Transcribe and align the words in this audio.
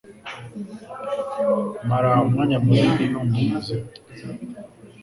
Mara 1.87 2.11
umwanya 2.25 2.57
munini 2.63 3.05
numva 3.11 3.37
umuziki. 3.45 3.99